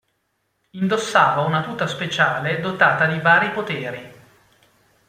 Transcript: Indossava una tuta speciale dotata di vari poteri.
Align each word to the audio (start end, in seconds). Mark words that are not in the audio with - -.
Indossava 0.71 1.41
una 1.43 1.61
tuta 1.61 1.85
speciale 1.85 2.59
dotata 2.59 3.05
di 3.05 3.19
vari 3.19 3.51
poteri. 3.51 4.13